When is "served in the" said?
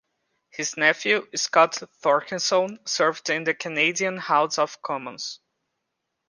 2.87-3.53